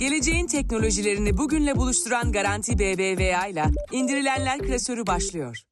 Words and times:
Geleceğin 0.00 0.46
teknolojilerini 0.46 1.36
bugünle 1.36 1.76
buluşturan 1.76 2.32
Garanti 2.32 2.78
BBVA 2.78 3.46
ile 3.46 3.64
indirilenler 3.92 4.58
klasörü 4.58 5.06
başlıyor. 5.06 5.62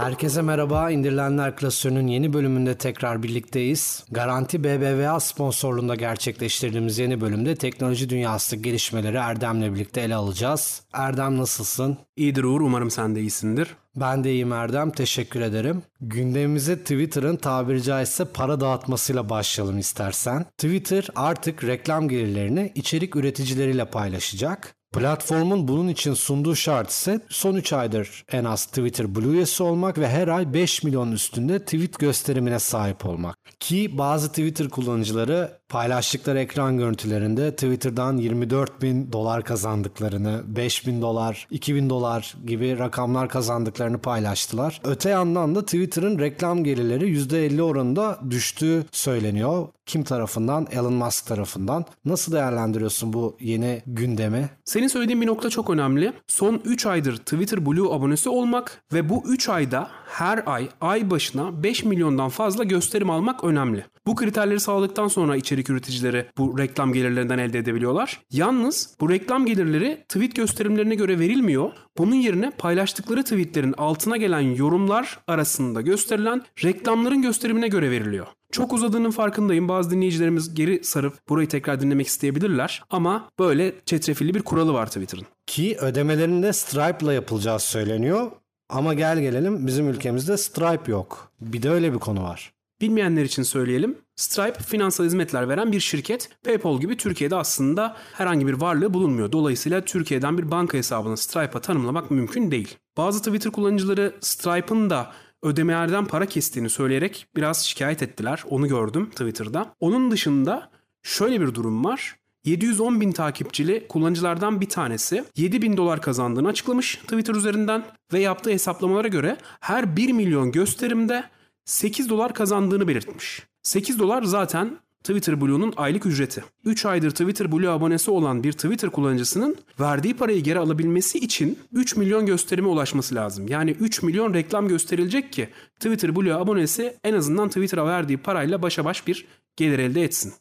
Herkese 0.00 0.42
merhaba. 0.42 0.90
İndirilenler 0.90 1.56
klasörünün 1.56 2.06
yeni 2.06 2.32
bölümünde 2.32 2.78
tekrar 2.78 3.22
birlikteyiz. 3.22 4.04
Garanti 4.10 4.64
BBVA 4.64 5.20
sponsorluğunda 5.20 5.94
gerçekleştirdiğimiz 5.94 6.98
yeni 6.98 7.20
bölümde 7.20 7.56
teknoloji 7.56 8.10
dünyası 8.10 8.56
gelişmeleri 8.56 9.16
Erdem'le 9.16 9.74
birlikte 9.74 10.00
ele 10.00 10.14
alacağız. 10.14 10.82
Erdem 10.92 11.38
nasılsın? 11.38 11.98
İyidir 12.16 12.44
Uğur, 12.44 12.60
umarım 12.60 12.90
sen 12.90 13.14
de 13.14 13.20
iyisindir. 13.20 13.76
Ben 13.96 14.24
de 14.24 14.32
iyiyim 14.32 14.52
Erdem, 14.52 14.90
teşekkür 14.90 15.40
ederim. 15.40 15.82
Gündemimize 16.00 16.78
Twitter'ın 16.78 17.36
tabiri 17.36 17.82
caizse 17.82 18.24
para 18.24 18.60
dağıtmasıyla 18.60 19.28
başlayalım 19.28 19.78
istersen. 19.78 20.44
Twitter 20.44 21.08
artık 21.16 21.64
reklam 21.64 22.08
gelirlerini 22.08 22.72
içerik 22.74 23.16
üreticileriyle 23.16 23.84
paylaşacak. 23.84 24.74
Platformun 24.92 25.68
bunun 25.68 25.88
için 25.88 26.14
sunduğu 26.14 26.56
şart 26.56 26.90
ise 26.90 27.20
son 27.28 27.54
3 27.54 27.72
aydır 27.72 28.24
en 28.32 28.44
az 28.44 28.66
Twitter 28.66 29.14
Blue 29.14 29.32
üyesi 29.32 29.62
olmak 29.62 29.98
ve 29.98 30.08
her 30.08 30.28
ay 30.28 30.54
5 30.54 30.82
milyon 30.82 31.12
üstünde 31.12 31.64
tweet 31.64 31.98
gösterimine 31.98 32.58
sahip 32.58 33.06
olmak. 33.06 33.36
Ki 33.60 33.98
bazı 33.98 34.28
Twitter 34.28 34.68
kullanıcıları 34.68 35.59
paylaştıkları 35.70 36.38
ekran 36.38 36.78
görüntülerinde 36.78 37.50
Twitter'dan 37.50 38.16
24 38.16 38.82
bin 38.82 39.12
dolar 39.12 39.44
kazandıklarını, 39.44 40.42
5 40.46 40.86
bin 40.86 41.02
dolar, 41.02 41.46
2 41.50 41.74
bin 41.74 41.90
dolar 41.90 42.36
gibi 42.46 42.78
rakamlar 42.78 43.28
kazandıklarını 43.28 43.98
paylaştılar. 43.98 44.80
Öte 44.84 45.10
yandan 45.10 45.54
da 45.54 45.64
Twitter'ın 45.64 46.18
reklam 46.18 46.64
gelirleri 46.64 47.04
%50 47.04 47.62
oranında 47.62 48.18
düştüğü 48.30 48.84
söyleniyor. 48.92 49.68
Kim 49.86 50.04
tarafından? 50.04 50.66
Elon 50.70 50.92
Musk 50.92 51.26
tarafından. 51.26 51.84
Nasıl 52.04 52.32
değerlendiriyorsun 52.32 53.12
bu 53.12 53.36
yeni 53.40 53.82
gündemi? 53.86 54.50
Senin 54.64 54.88
söylediğin 54.88 55.20
bir 55.20 55.26
nokta 55.26 55.50
çok 55.50 55.70
önemli. 55.70 56.12
Son 56.26 56.60
3 56.64 56.86
aydır 56.86 57.16
Twitter 57.16 57.66
Blue 57.66 57.94
abonesi 57.94 58.28
olmak 58.28 58.82
ve 58.92 59.08
bu 59.08 59.22
3 59.28 59.48
ayda 59.48 59.88
her 60.06 60.42
ay 60.46 60.68
ay 60.80 61.10
başına 61.10 61.62
5 61.62 61.84
milyondan 61.84 62.28
fazla 62.28 62.64
gösterim 62.64 63.10
almak 63.10 63.44
önemli. 63.44 63.84
Bu 64.06 64.14
kriterleri 64.14 64.60
sağladıktan 64.60 65.08
sonra 65.08 65.36
içerik 65.60 65.70
üreticileri 65.70 66.26
bu 66.38 66.58
reklam 66.58 66.92
gelirlerinden 66.92 67.38
elde 67.38 67.58
edebiliyorlar. 67.58 68.20
Yalnız 68.32 68.94
bu 69.00 69.10
reklam 69.10 69.46
gelirleri 69.46 70.04
tweet 70.08 70.36
gösterimlerine 70.36 70.94
göre 70.94 71.18
verilmiyor. 71.18 71.70
Bunun 71.98 72.14
yerine 72.14 72.50
paylaştıkları 72.50 73.22
tweetlerin 73.22 73.74
altına 73.78 74.16
gelen 74.16 74.40
yorumlar 74.40 75.18
arasında 75.26 75.80
gösterilen 75.80 76.42
reklamların 76.64 77.22
gösterimine 77.22 77.68
göre 77.68 77.90
veriliyor. 77.90 78.26
Çok 78.52 78.72
uzadığının 78.72 79.10
farkındayım. 79.10 79.68
Bazı 79.68 79.90
dinleyicilerimiz 79.90 80.54
geri 80.54 80.84
sarıp 80.84 81.14
burayı 81.28 81.48
tekrar 81.48 81.80
dinlemek 81.80 82.06
isteyebilirler. 82.06 82.82
Ama 82.90 83.28
böyle 83.38 83.74
çetrefilli 83.86 84.34
bir 84.34 84.42
kuralı 84.42 84.72
var 84.72 84.86
Twitter'ın. 84.86 85.26
Ki 85.46 85.76
ödemelerinde 85.80 86.52
Stripe'la 86.52 87.12
yapılacağı 87.12 87.60
söyleniyor. 87.60 88.30
Ama 88.68 88.94
gel 88.94 89.20
gelelim 89.20 89.66
bizim 89.66 89.88
ülkemizde 89.88 90.36
Stripe 90.36 90.92
yok. 90.92 91.32
Bir 91.40 91.62
de 91.62 91.70
öyle 91.70 91.92
bir 91.92 91.98
konu 91.98 92.22
var. 92.22 92.52
Bilmeyenler 92.80 93.24
için 93.24 93.42
söyleyelim. 93.42 93.98
Stripe 94.16 94.58
finansal 94.62 95.04
hizmetler 95.04 95.48
veren 95.48 95.72
bir 95.72 95.80
şirket. 95.80 96.28
PayPal 96.44 96.80
gibi 96.80 96.96
Türkiye'de 96.96 97.36
aslında 97.36 97.96
herhangi 98.12 98.46
bir 98.46 98.52
varlığı 98.52 98.94
bulunmuyor. 98.94 99.32
Dolayısıyla 99.32 99.84
Türkiye'den 99.84 100.38
bir 100.38 100.50
banka 100.50 100.78
hesabını 100.78 101.16
Stripe'a 101.16 101.60
tanımlamak 101.60 102.10
mümkün 102.10 102.50
değil. 102.50 102.76
Bazı 102.96 103.18
Twitter 103.18 103.52
kullanıcıları 103.52 104.14
Stripe'ın 104.20 104.90
da 104.90 105.12
ödemelerden 105.42 106.06
para 106.06 106.26
kestiğini 106.26 106.70
söyleyerek 106.70 107.26
biraz 107.36 107.66
şikayet 107.66 108.02
ettiler. 108.02 108.44
Onu 108.50 108.68
gördüm 108.68 109.10
Twitter'da. 109.10 109.74
Onun 109.80 110.10
dışında 110.10 110.70
şöyle 111.02 111.40
bir 111.40 111.54
durum 111.54 111.84
var. 111.84 112.16
710 112.44 113.00
bin 113.00 113.12
takipçili 113.12 113.86
kullanıcılardan 113.88 114.60
bir 114.60 114.68
tanesi 114.68 115.24
7 115.36 115.62
bin 115.62 115.76
dolar 115.76 116.02
kazandığını 116.02 116.48
açıklamış 116.48 116.96
Twitter 116.96 117.34
üzerinden 117.34 117.84
ve 118.12 118.20
yaptığı 118.20 118.50
hesaplamalara 118.50 119.08
göre 119.08 119.36
her 119.60 119.96
1 119.96 120.12
milyon 120.12 120.52
gösterimde 120.52 121.24
8 121.64 122.08
dolar 122.08 122.34
kazandığını 122.34 122.88
belirtmiş. 122.88 123.42
8 123.62 123.98
dolar 123.98 124.22
zaten 124.22 124.78
Twitter 125.04 125.40
Blue'nun 125.40 125.72
aylık 125.76 126.06
ücreti. 126.06 126.44
3 126.64 126.86
aydır 126.86 127.10
Twitter 127.10 127.52
Blue 127.52 127.68
abonesi 127.68 128.10
olan 128.10 128.44
bir 128.44 128.52
Twitter 128.52 128.90
kullanıcısının 128.90 129.56
verdiği 129.80 130.16
parayı 130.16 130.42
geri 130.42 130.58
alabilmesi 130.58 131.18
için 131.18 131.58
3 131.72 131.96
milyon 131.96 132.26
gösterime 132.26 132.68
ulaşması 132.68 133.14
lazım. 133.14 133.48
Yani 133.48 133.70
3 133.70 134.02
milyon 134.02 134.34
reklam 134.34 134.68
gösterilecek 134.68 135.32
ki 135.32 135.48
Twitter 135.74 136.16
Blue 136.16 136.34
abonesi 136.34 136.96
en 137.04 137.14
azından 137.14 137.48
Twitter'a 137.48 137.86
verdiği 137.86 138.18
parayla 138.18 138.62
başa 138.62 138.84
baş 138.84 139.06
bir 139.06 139.26
gelir 139.56 139.78
elde 139.78 140.02
etsin. 140.02 140.32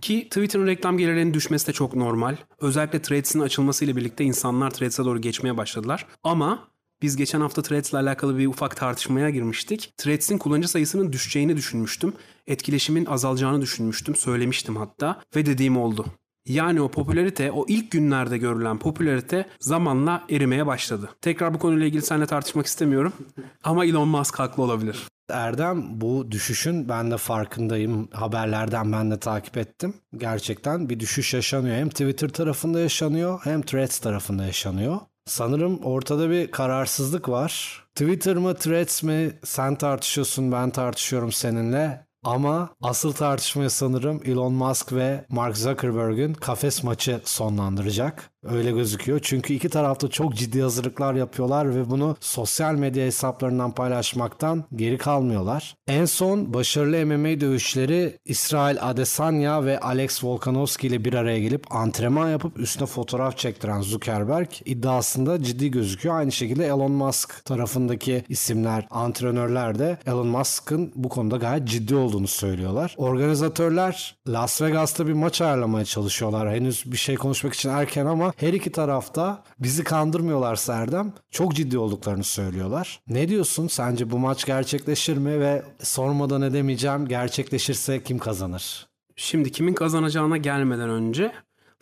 Ki 0.00 0.24
Twitter'ın 0.24 0.66
reklam 0.66 0.98
gelirlerinin 0.98 1.34
düşmesi 1.34 1.66
de 1.66 1.72
çok 1.72 1.96
normal. 1.96 2.36
Özellikle 2.60 3.02
Threads'in 3.02 3.40
açılmasıyla 3.40 3.96
birlikte 3.96 4.24
insanlar 4.24 4.70
Threads'e 4.70 5.04
doğru 5.04 5.20
geçmeye 5.20 5.56
başladılar. 5.56 6.06
Ama 6.22 6.68
biz 7.02 7.16
geçen 7.16 7.40
hafta 7.40 7.62
Threads'le 7.62 7.94
alakalı 7.94 8.38
bir 8.38 8.46
ufak 8.46 8.76
tartışmaya 8.76 9.30
girmiştik. 9.30 9.92
Threads'in 9.96 10.38
kullanıcı 10.38 10.68
sayısının 10.68 11.12
düşeceğini 11.12 11.56
düşünmüştüm. 11.56 12.12
Etkileşimin 12.46 13.06
azalacağını 13.06 13.60
düşünmüştüm. 13.60 14.16
Söylemiştim 14.16 14.76
hatta. 14.76 15.20
Ve 15.36 15.46
dediğim 15.46 15.76
oldu. 15.76 16.06
Yani 16.46 16.80
o 16.80 16.88
popülarite, 16.88 17.52
o 17.52 17.64
ilk 17.68 17.90
günlerde 17.90 18.38
görülen 18.38 18.78
popülarite 18.78 19.46
zamanla 19.60 20.24
erimeye 20.30 20.66
başladı. 20.66 21.10
Tekrar 21.20 21.54
bu 21.54 21.58
konuyla 21.58 21.86
ilgili 21.86 22.02
seninle 22.02 22.26
tartışmak 22.26 22.66
istemiyorum. 22.66 23.12
Ama 23.64 23.84
Elon 23.84 24.08
Musk 24.08 24.38
haklı 24.38 24.62
olabilir. 24.62 25.06
Erdem 25.30 26.00
bu 26.00 26.30
düşüşün 26.30 26.88
ben 26.88 27.10
de 27.10 27.16
farkındayım. 27.16 28.08
Haberlerden 28.12 28.92
ben 28.92 29.10
de 29.10 29.20
takip 29.20 29.56
ettim. 29.56 29.94
Gerçekten 30.16 30.88
bir 30.88 31.00
düşüş 31.00 31.34
yaşanıyor. 31.34 31.76
Hem 31.76 31.88
Twitter 31.88 32.28
tarafında 32.28 32.80
yaşanıyor 32.80 33.40
hem 33.44 33.62
Threads 33.62 33.98
tarafında 33.98 34.44
yaşanıyor. 34.44 35.00
Sanırım 35.26 35.78
ortada 35.84 36.30
bir 36.30 36.50
kararsızlık 36.50 37.28
var. 37.28 37.84
Twitter 37.94 38.36
mı, 38.36 38.54
Threads 38.54 39.02
mi? 39.02 39.38
Sen 39.44 39.74
tartışıyorsun, 39.74 40.52
ben 40.52 40.70
tartışıyorum 40.70 41.32
seninle. 41.32 42.06
Ama 42.24 42.70
asıl 42.82 43.12
tartışmayı 43.12 43.70
sanırım 43.70 44.20
Elon 44.24 44.52
Musk 44.52 44.92
ve 44.92 45.24
Mark 45.28 45.56
Zuckerberg'ün 45.56 46.34
kafes 46.34 46.82
maçı 46.82 47.20
sonlandıracak. 47.24 48.31
Öyle 48.44 48.70
gözüküyor. 48.70 49.20
Çünkü 49.22 49.54
iki 49.54 49.68
tarafta 49.68 50.08
çok 50.08 50.34
ciddi 50.34 50.62
hazırlıklar 50.62 51.14
yapıyorlar 51.14 51.76
ve 51.76 51.90
bunu 51.90 52.16
sosyal 52.20 52.74
medya 52.74 53.06
hesaplarından 53.06 53.72
paylaşmaktan 53.72 54.64
geri 54.76 54.98
kalmıyorlar. 54.98 55.76
En 55.86 56.04
son 56.04 56.54
başarılı 56.54 57.06
MMA 57.06 57.40
dövüşleri 57.40 58.18
İsrail 58.24 58.76
Adesanya 58.80 59.64
ve 59.64 59.80
Alex 59.80 60.24
Volkanovski 60.24 60.86
ile 60.86 61.04
bir 61.04 61.14
araya 61.14 61.38
gelip 61.38 61.74
antrenman 61.74 62.30
yapıp 62.30 62.60
üstüne 62.60 62.86
fotoğraf 62.86 63.38
çektiren 63.38 63.80
Zuckerberg 63.80 64.48
iddiasında 64.64 65.42
ciddi 65.42 65.70
gözüküyor. 65.70 66.14
Aynı 66.14 66.32
şekilde 66.32 66.66
Elon 66.66 66.92
Musk 66.92 67.44
tarafındaki 67.44 68.24
isimler, 68.28 68.86
antrenörler 68.90 69.78
de 69.78 69.98
Elon 70.06 70.26
Musk'ın 70.26 70.92
bu 70.94 71.08
konuda 71.08 71.36
gayet 71.36 71.68
ciddi 71.68 71.94
olduğunu 71.94 72.28
söylüyorlar. 72.28 72.94
Organizatörler 72.96 74.16
Las 74.28 74.62
Vegas'ta 74.62 75.06
bir 75.06 75.12
maç 75.12 75.40
ayarlamaya 75.40 75.84
çalışıyorlar. 75.84 76.50
Henüz 76.50 76.92
bir 76.92 76.96
şey 76.96 77.14
konuşmak 77.14 77.54
için 77.54 77.70
erken 77.70 78.06
ama 78.06 78.31
her 78.36 78.52
iki 78.52 78.72
tarafta 78.72 79.42
bizi 79.58 79.84
kandırmıyorlar 79.84 80.56
Serdem. 80.56 81.12
Çok 81.30 81.54
ciddi 81.54 81.78
olduklarını 81.78 82.24
söylüyorlar. 82.24 83.00
Ne 83.08 83.28
diyorsun? 83.28 83.68
Sence 83.68 84.10
bu 84.10 84.18
maç 84.18 84.44
gerçekleşir 84.44 85.16
mi 85.16 85.40
ve 85.40 85.62
sormadan 85.82 86.42
edemeyeceğim 86.42 87.08
gerçekleşirse 87.08 88.02
kim 88.02 88.18
kazanır? 88.18 88.86
Şimdi 89.16 89.52
kimin 89.52 89.74
kazanacağına 89.74 90.36
gelmeden 90.36 90.90
önce 90.90 91.32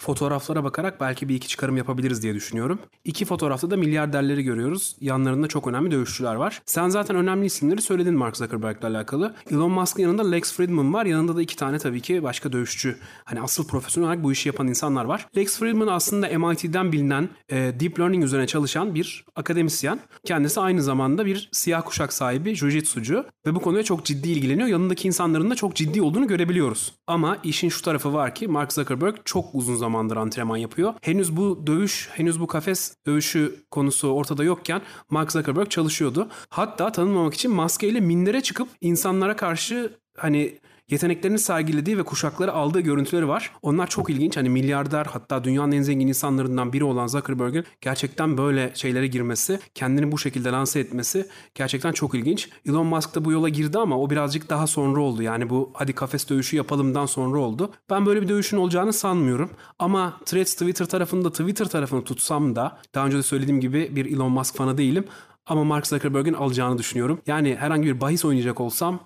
fotoğraflara 0.01 0.65
bakarak 0.65 1.01
belki 1.01 1.29
bir 1.29 1.35
iki 1.35 1.49
çıkarım 1.49 1.77
yapabiliriz 1.77 2.23
diye 2.23 2.35
düşünüyorum. 2.35 2.79
İki 3.05 3.25
fotoğrafta 3.25 3.71
da 3.71 3.77
milyarderleri 3.77 4.43
görüyoruz. 4.43 4.97
Yanlarında 5.01 5.47
çok 5.47 5.67
önemli 5.67 5.91
dövüşçüler 5.91 6.35
var. 6.35 6.63
Sen 6.67 6.89
zaten 6.89 7.17
önemli 7.17 7.47
isimleri 7.47 7.83
söyledin 7.83 8.15
Mark 8.15 8.37
Zuckerberg'le 8.37 8.85
alakalı. 8.85 9.35
Elon 9.51 9.71
Musk'ın 9.71 10.03
yanında 10.03 10.31
Lex 10.31 10.53
Fridman 10.53 10.95
var. 10.95 11.07
Yanında 11.07 11.37
da 11.37 11.43
iki 11.43 11.57
tane 11.57 11.79
tabii 11.79 12.01
ki 12.01 12.23
başka 12.23 12.53
dövüşçü. 12.53 12.97
Hani 13.25 13.41
asıl 13.41 13.67
profesyonel 13.67 14.09
olarak 14.09 14.25
bu 14.25 14.33
işi 14.33 14.49
yapan 14.49 14.69
insanlar 14.69 15.05
var. 15.05 15.27
Lex 15.37 15.59
Fridman 15.59 15.87
aslında 15.87 16.39
MIT'den 16.39 16.93
bilinen 16.93 17.29
e, 17.49 17.57
Deep 17.81 18.01
Learning 18.01 18.25
üzerine 18.25 18.47
çalışan 18.47 18.95
bir 18.95 19.25
akademisyen. 19.37 20.01
Kendisi 20.25 20.61
aynı 20.61 20.83
zamanda 20.83 21.27
bir 21.27 21.49
siyah 21.53 21.83
kuşak 21.85 22.13
sahibi 22.13 22.55
jujitsucu 22.55 23.25
ve 23.47 23.55
bu 23.55 23.61
konuya 23.61 23.83
çok 23.83 24.05
ciddi 24.05 24.29
ilgileniyor. 24.29 24.69
Yanındaki 24.69 25.09
insanların 25.09 25.51
da 25.51 25.55
çok 25.55 25.77
ciddi 25.77 26.03
olduğunu 26.03 26.27
görebiliyoruz. 26.27 26.93
Ama 27.07 27.39
işin 27.45 27.69
şu 27.69 27.83
tarafı 27.83 28.13
var 28.13 28.35
ki 28.35 28.49
Mark 28.49 28.73
Zuckerberg 28.73 29.17
çok 29.25 29.55
uzun 29.55 29.77
zaman 29.77 29.90
zamandır 29.91 30.17
antrenman 30.17 30.57
yapıyor. 30.57 30.95
Henüz 31.03 31.37
bu 31.37 31.67
dövüş, 31.67 32.09
henüz 32.13 32.41
bu 32.41 32.47
kafes 32.47 32.95
dövüşü 33.07 33.65
konusu 33.71 34.09
ortada 34.09 34.45
yokken 34.45 34.83
Mark 35.11 35.33
Zuckerberg 35.33 35.71
çalışıyordu. 35.71 36.29
Hatta 36.51 36.93
tanınmamak 36.93 37.35
için 37.35 37.51
maskeyle 37.51 38.01
mindere 38.01 38.41
çıkıp 38.41 38.69
insanlara 38.81 39.37
karşı 39.37 39.93
hani 40.17 40.59
yeteneklerini 40.91 41.39
sergilediği 41.39 41.99
ve 41.99 42.03
kuşakları 42.03 42.53
aldığı 42.53 42.81
görüntüleri 42.81 43.29
var. 43.29 43.51
Onlar 43.63 43.87
çok 43.87 44.11
ilginç. 44.11 44.37
Hani 44.37 44.49
milyarder 44.49 45.07
hatta 45.07 45.45
dünyanın 45.45 45.73
en 45.73 45.83
zengin 45.83 46.07
insanlarından 46.07 46.73
biri 46.73 46.85
olan 46.85 47.07
Zuckerberg'in 47.07 47.65
gerçekten 47.81 48.39
böyle 48.39 48.71
şeylere 48.75 49.07
girmesi, 49.07 49.61
kendini 49.75 50.13
bu 50.13 50.19
şekilde 50.19 50.53
lanse 50.53 50.81
etmesi 50.81 51.27
gerçekten 51.55 51.93
çok 51.93 52.15
ilginç. 52.15 52.49
Elon 52.67 52.87
Musk 52.87 53.15
da 53.15 53.25
bu 53.25 53.33
yola 53.33 53.49
girdi 53.49 53.79
ama 53.79 53.99
o 53.99 54.11
birazcık 54.11 54.51
daha 54.51 54.67
sonra 54.67 55.01
oldu. 55.01 55.23
Yani 55.23 55.51
bu 55.51 55.71
hadi 55.75 55.93
kafes 55.93 56.29
dövüşü 56.29 56.57
yapalımdan 56.57 57.07
sonra 57.07 57.39
oldu. 57.39 57.71
Ben 57.91 58.07
böyle 58.07 58.23
bir 58.23 58.29
dövüşün 58.29 58.57
olacağını 58.57 58.93
sanmıyorum. 58.93 59.51
Ama 59.79 60.21
Threads 60.27 60.53
Twitter 60.53 60.87
tarafında 60.87 61.31
Twitter 61.31 61.69
tarafını 61.69 62.05
tutsam 62.05 62.57
da 62.57 62.79
daha 62.95 63.07
önce 63.07 63.19
de 63.19 63.23
söylediğim 63.23 63.61
gibi 63.61 63.97
bir 63.97 64.07
Elon 64.07 64.33
Musk 64.33 64.57
fanı 64.57 64.79
değilim. 64.79 65.05
Ama 65.47 65.65
Mark 65.65 65.87
Zuckerberg'in 65.87 66.35
alacağını 66.35 66.79
düşünüyorum. 66.79 67.21
Yani 67.27 67.57
herhangi 67.57 67.87
bir 67.87 68.01
bahis 68.01 68.25
oynayacak 68.25 68.61
olsam 68.61 69.01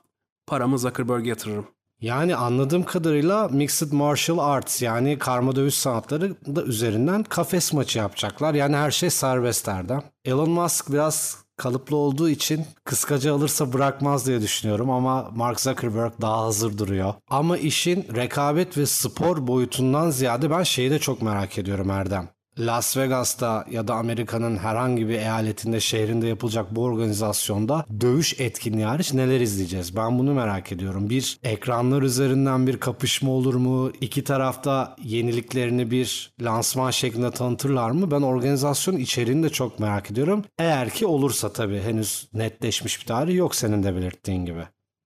paramı 0.47 0.79
Zuckerberg'e 0.79 1.29
yatırırım. 1.29 1.67
Yani 2.01 2.37
anladığım 2.37 2.85
kadarıyla 2.85 3.49
Mixed 3.49 3.93
Martial 3.93 4.39
Arts 4.39 4.83
yani 4.83 5.19
karma 5.19 5.57
dövüş 5.57 5.75
sanatları 5.75 6.57
da 6.57 6.63
üzerinden 6.63 7.23
kafes 7.23 7.73
maçı 7.73 7.99
yapacaklar. 7.99 8.55
Yani 8.55 8.77
her 8.77 8.91
şey 8.91 9.11
serbest 9.11 9.69
Erdem. 9.69 10.03
Elon 10.25 10.51
Musk 10.51 10.93
biraz 10.93 11.45
kalıplı 11.57 11.97
olduğu 11.97 12.29
için 12.29 12.67
kıskacı 12.85 13.33
alırsa 13.33 13.73
bırakmaz 13.73 14.27
diye 14.27 14.41
düşünüyorum 14.41 14.91
ama 14.91 15.31
Mark 15.31 15.61
Zuckerberg 15.61 16.13
daha 16.21 16.43
hazır 16.43 16.79
duruyor. 16.79 17.15
Ama 17.29 17.57
işin 17.59 18.07
rekabet 18.15 18.79
ve 18.79 18.87
spor 18.87 19.47
boyutundan 19.47 20.11
ziyade 20.11 20.51
ben 20.51 20.63
şeyi 20.63 20.91
de 20.91 20.99
çok 20.99 21.23
merak 21.23 21.59
ediyorum 21.59 21.91
Erdem. 21.91 22.29
Las 22.59 22.97
Vegas'ta 22.97 23.67
ya 23.71 23.89
da 23.89 23.95
Amerika'nın 23.95 24.57
herhangi 24.57 25.09
bir 25.09 25.15
eyaletinde, 25.15 25.81
şehrinde 25.81 26.27
yapılacak 26.27 26.77
bu 26.77 26.83
organizasyonda 26.83 27.87
dövüş 28.01 28.41
etkinliği 28.41 28.85
hariç 28.85 29.13
neler 29.13 29.41
izleyeceğiz? 29.41 29.97
Ben 29.97 30.19
bunu 30.19 30.35
merak 30.35 30.73
ediyorum. 30.73 31.11
Bir 31.11 31.39
ekranlar 31.43 32.03
üzerinden 32.03 32.67
bir 32.67 32.81
kapışma 32.81 33.31
olur 33.31 33.55
mu? 33.55 33.93
İki 34.01 34.25
tarafta 34.25 34.97
yeniliklerini 35.03 35.91
bir 35.91 36.33
lansman 36.41 36.91
şeklinde 36.91 37.31
tanıtırlar 37.31 37.91
mı? 37.91 38.11
Ben 38.11 38.23
organizasyon 38.23 38.97
içeriğini 38.97 39.43
de 39.43 39.49
çok 39.49 39.79
merak 39.79 40.11
ediyorum. 40.11 40.45
Eğer 40.59 40.91
ki 40.91 41.07
olursa 41.07 41.53
tabii 41.53 41.81
henüz 41.81 42.29
netleşmiş 42.33 43.01
bir 43.01 43.07
tarih 43.07 43.35
yok 43.37 43.55
senin 43.55 43.83
de 43.83 43.97
belirttiğin 43.97 44.45
gibi. 44.45 44.63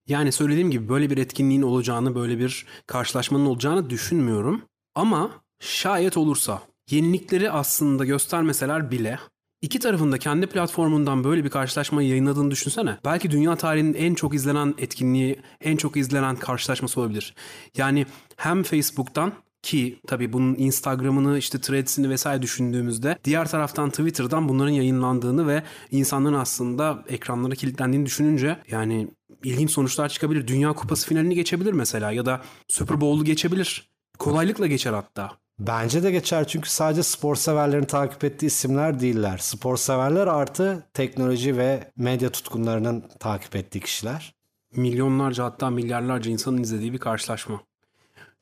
Yani 0.08 0.32
söylediğim 0.32 0.70
gibi 0.70 0.88
böyle 0.88 1.10
bir 1.10 1.18
etkinliğin 1.18 1.62
olacağını, 1.62 2.14
böyle 2.14 2.38
bir 2.38 2.66
karşılaşmanın 2.86 3.46
olacağını 3.46 3.90
düşünmüyorum. 3.90 4.62
Ama 4.94 5.30
şayet 5.60 6.16
olursa 6.16 6.62
yenilikleri 6.90 7.50
aslında 7.50 8.04
göstermeseler 8.04 8.90
bile 8.90 9.18
iki 9.62 9.78
tarafında 9.78 10.18
kendi 10.18 10.46
platformundan 10.46 11.24
böyle 11.24 11.44
bir 11.44 11.50
karşılaşmayı 11.50 12.08
yayınladığını 12.08 12.50
düşünsene. 12.50 12.98
Belki 13.04 13.30
dünya 13.30 13.56
tarihinin 13.56 13.94
en 13.94 14.14
çok 14.14 14.34
izlenen 14.34 14.74
etkinliği, 14.78 15.40
en 15.60 15.76
çok 15.76 15.96
izlenen 15.96 16.36
karşılaşması 16.36 17.00
olabilir. 17.00 17.34
Yani 17.76 18.06
hem 18.36 18.62
Facebook'tan 18.62 19.32
ki 19.62 20.00
tabii 20.06 20.32
bunun 20.32 20.54
Instagram'ını 20.54 21.38
işte 21.38 21.60
Threads'ini 21.60 22.10
vesaire 22.10 22.42
düşündüğümüzde 22.42 23.18
diğer 23.24 23.48
taraftan 23.48 23.90
Twitter'dan 23.90 24.48
bunların 24.48 24.72
yayınlandığını 24.72 25.46
ve 25.46 25.62
insanların 25.90 26.34
aslında 26.34 27.04
ekranlara 27.08 27.54
kilitlendiğini 27.54 28.06
düşününce 28.06 28.58
yani 28.70 29.08
ilginç 29.44 29.70
sonuçlar 29.70 30.08
çıkabilir. 30.08 30.46
Dünya 30.46 30.72
Kupası 30.72 31.08
finalini 31.08 31.34
geçebilir 31.34 31.72
mesela 31.72 32.12
ya 32.12 32.26
da 32.26 32.42
Super 32.68 33.00
Bowl'u 33.00 33.24
geçebilir. 33.24 33.90
Kolaylıkla 34.18 34.66
geçer 34.66 34.92
hatta. 34.92 35.32
Bence 35.58 36.02
de 36.02 36.10
geçer 36.10 36.46
çünkü 36.46 36.70
sadece 36.70 37.02
spor 37.02 37.36
severlerin 37.36 37.84
takip 37.84 38.24
ettiği 38.24 38.46
isimler 38.46 39.00
değiller. 39.00 39.38
Spor 39.38 39.76
severler 39.76 40.26
artı 40.26 40.86
teknoloji 40.94 41.56
ve 41.56 41.92
medya 41.96 42.30
tutkunlarının 42.30 43.04
takip 43.20 43.56
ettiği 43.56 43.80
kişiler. 43.80 44.34
Milyonlarca 44.76 45.44
hatta 45.44 45.70
milyarlarca 45.70 46.30
insanın 46.30 46.62
izlediği 46.62 46.92
bir 46.92 46.98
karşılaşma. 46.98 47.60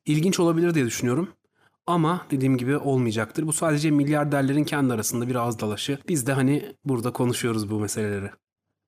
İlginç 0.06 0.40
olabilir 0.40 0.74
diye 0.74 0.86
düşünüyorum. 0.86 1.28
Ama 1.86 2.26
dediğim 2.30 2.56
gibi 2.56 2.76
olmayacaktır. 2.76 3.46
Bu 3.46 3.52
sadece 3.52 3.90
milyarderlerin 3.90 4.64
kendi 4.64 4.94
arasında 4.94 5.28
bir 5.28 5.34
ağız 5.34 5.60
dalaşı. 5.60 5.98
Biz 6.08 6.26
de 6.26 6.32
hani 6.32 6.76
burada 6.84 7.12
konuşuyoruz 7.12 7.70
bu 7.70 7.80
meseleleri. 7.80 8.30